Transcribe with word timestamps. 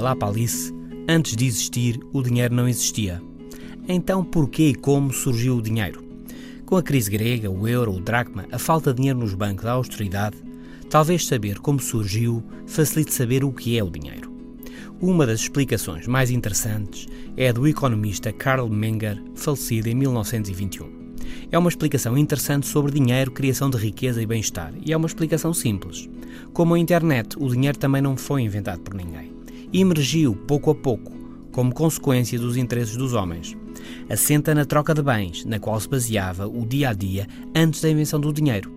lá 0.00 0.16
para 0.16 0.28
Alice, 0.28 0.74
antes 1.08 1.36
de 1.36 1.46
existir, 1.46 2.00
o 2.12 2.22
dinheiro 2.22 2.54
não 2.54 2.68
existia. 2.68 3.22
Então, 3.88 4.24
porquê 4.24 4.70
e 4.70 4.74
como 4.74 5.12
surgiu 5.12 5.58
o 5.58 5.62
dinheiro? 5.62 6.02
Com 6.66 6.76
a 6.76 6.82
crise 6.82 7.10
grega, 7.10 7.50
o 7.50 7.68
euro, 7.68 7.92
o 7.92 8.00
dracma, 8.00 8.46
a 8.50 8.58
falta 8.58 8.90
de 8.90 8.96
dinheiro 8.96 9.20
nos 9.20 9.34
bancos, 9.34 9.66
a 9.66 9.72
austeridade, 9.72 10.36
talvez 10.90 11.26
saber 11.26 11.60
como 11.60 11.78
surgiu 11.78 12.42
facilite 12.66 13.14
saber 13.14 13.44
o 13.44 13.52
que 13.52 13.78
é 13.78 13.84
o 13.84 13.90
dinheiro. 13.90 14.32
Uma 15.00 15.24
das 15.26 15.40
explicações 15.40 16.06
mais 16.06 16.30
interessantes 16.30 17.06
é 17.36 17.48
a 17.48 17.52
do 17.52 17.68
economista 17.68 18.32
Karl 18.32 18.68
Menger, 18.68 19.22
falecido 19.34 19.88
em 19.88 19.94
1921. 19.94 21.04
É 21.52 21.58
uma 21.58 21.68
explicação 21.68 22.18
interessante 22.18 22.66
sobre 22.66 22.92
dinheiro, 22.92 23.30
criação 23.30 23.70
de 23.70 23.76
riqueza 23.76 24.20
e 24.20 24.26
bem-estar, 24.26 24.72
e 24.84 24.92
é 24.92 24.96
uma 24.96 25.06
explicação 25.06 25.54
simples. 25.54 26.08
Como 26.52 26.74
a 26.74 26.78
internet, 26.78 27.36
o 27.38 27.48
dinheiro 27.48 27.78
também 27.78 28.02
não 28.02 28.16
foi 28.16 28.42
inventado 28.42 28.80
por 28.80 28.94
ninguém. 28.94 29.33
Emergiu 29.76 30.36
pouco 30.36 30.70
a 30.70 30.74
pouco, 30.74 31.10
como 31.50 31.74
consequência 31.74 32.38
dos 32.38 32.56
interesses 32.56 32.96
dos 32.96 33.12
homens. 33.12 33.56
Assenta 34.08 34.54
na 34.54 34.64
troca 34.64 34.94
de 34.94 35.02
bens, 35.02 35.44
na 35.44 35.58
qual 35.58 35.80
se 35.80 35.88
baseava 35.88 36.46
o 36.46 36.64
dia 36.64 36.90
a 36.90 36.92
dia 36.92 37.26
antes 37.56 37.80
da 37.80 37.90
invenção 37.90 38.20
do 38.20 38.32
dinheiro. 38.32 38.72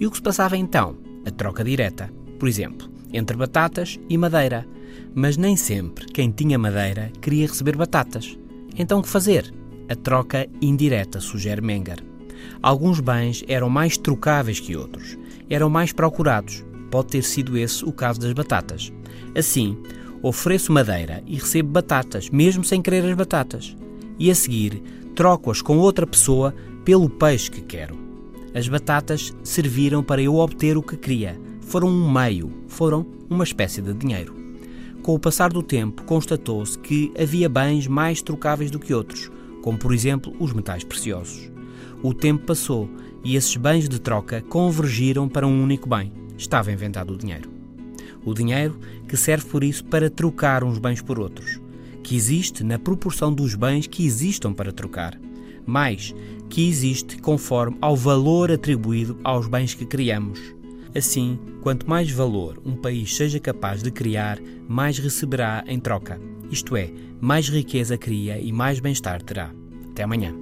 E 0.00 0.04
o 0.04 0.10
que 0.10 0.16
se 0.16 0.22
passava 0.22 0.56
então? 0.56 0.96
A 1.24 1.30
troca 1.30 1.62
direta. 1.62 2.12
Por 2.36 2.48
exemplo, 2.48 2.90
entre 3.12 3.36
batatas 3.36 4.00
e 4.08 4.18
madeira. 4.18 4.66
Mas 5.14 5.36
nem 5.36 5.54
sempre 5.54 6.06
quem 6.06 6.32
tinha 6.32 6.58
madeira 6.58 7.12
queria 7.20 7.46
receber 7.46 7.76
batatas. 7.76 8.36
Então 8.76 8.98
o 8.98 9.02
que 9.04 9.08
fazer? 9.08 9.54
A 9.88 9.94
troca 9.94 10.48
indireta, 10.60 11.20
sugere 11.20 11.60
Menger. 11.60 12.02
Alguns 12.60 12.98
bens 12.98 13.44
eram 13.46 13.70
mais 13.70 13.96
trocáveis 13.96 14.58
que 14.58 14.74
outros, 14.74 15.16
eram 15.48 15.70
mais 15.70 15.92
procurados. 15.92 16.64
Pode 16.90 17.06
ter 17.06 17.22
sido 17.22 17.56
esse 17.56 17.84
o 17.84 17.92
caso 17.92 18.18
das 18.18 18.32
batatas. 18.32 18.92
Assim, 19.32 19.78
ofereço 20.22 20.72
madeira 20.72 21.22
e 21.26 21.36
recebo 21.36 21.70
batatas, 21.70 22.28
mesmo 22.30 22.64
sem 22.64 22.82
querer 22.82 23.04
as 23.04 23.16
batatas. 23.16 23.76
E 24.18 24.30
a 24.30 24.34
seguir, 24.34 24.82
troco-as 25.14 25.62
com 25.62 25.78
outra 25.78 26.06
pessoa 26.06 26.54
pelo 26.84 27.08
peixe 27.08 27.50
que 27.50 27.60
quero. 27.60 27.98
As 28.54 28.68
batatas 28.68 29.34
serviram 29.42 30.02
para 30.02 30.20
eu 30.20 30.36
obter 30.36 30.76
o 30.76 30.82
que 30.82 30.96
queria. 30.96 31.40
Foram 31.60 31.88
um 31.88 32.10
meio, 32.10 32.50
foram 32.66 33.06
uma 33.28 33.44
espécie 33.44 33.80
de 33.80 33.94
dinheiro. 33.94 34.34
Com 35.02 35.14
o 35.14 35.18
passar 35.18 35.52
do 35.52 35.62
tempo, 35.62 36.02
constatou-se 36.02 36.78
que 36.78 37.12
havia 37.18 37.48
bens 37.48 37.86
mais 37.86 38.20
trocáveis 38.20 38.70
do 38.70 38.78
que 38.78 38.92
outros, 38.92 39.30
como 39.62 39.78
por 39.78 39.94
exemplo 39.94 40.34
os 40.38 40.52
metais 40.52 40.84
preciosos. 40.84 41.50
O 42.02 42.12
tempo 42.12 42.44
passou 42.44 42.90
e 43.24 43.36
esses 43.36 43.56
bens 43.56 43.88
de 43.88 44.00
troca 44.00 44.42
convergiram 44.42 45.28
para 45.28 45.46
um 45.46 45.62
único 45.62 45.88
bem. 45.88 46.12
Estava 46.36 46.72
inventado 46.72 47.12
o 47.12 47.18
dinheiro. 47.18 47.59
O 48.24 48.34
dinheiro 48.34 48.78
que 49.08 49.16
serve 49.16 49.46
por 49.46 49.64
isso 49.64 49.84
para 49.84 50.10
trocar 50.10 50.62
uns 50.62 50.78
bens 50.78 51.00
por 51.00 51.18
outros, 51.18 51.60
que 52.02 52.16
existe 52.16 52.62
na 52.62 52.78
proporção 52.78 53.32
dos 53.32 53.54
bens 53.54 53.86
que 53.86 54.04
existam 54.04 54.52
para 54.52 54.72
trocar, 54.72 55.18
mais 55.66 56.14
que 56.48 56.68
existe 56.68 57.18
conforme 57.18 57.76
ao 57.80 57.96
valor 57.96 58.50
atribuído 58.50 59.18
aos 59.22 59.46
bens 59.46 59.74
que 59.74 59.86
criamos. 59.86 60.40
Assim, 60.94 61.38
quanto 61.62 61.88
mais 61.88 62.10
valor 62.10 62.60
um 62.64 62.74
país 62.74 63.14
seja 63.14 63.38
capaz 63.38 63.82
de 63.82 63.90
criar, 63.90 64.38
mais 64.68 64.98
receberá 64.98 65.62
em 65.66 65.78
troca. 65.78 66.20
Isto 66.50 66.76
é, 66.76 66.90
mais 67.20 67.48
riqueza 67.48 67.96
cria 67.96 68.40
e 68.40 68.50
mais 68.50 68.80
bem-estar 68.80 69.22
terá. 69.22 69.52
Até 69.90 70.02
amanhã. 70.02 70.34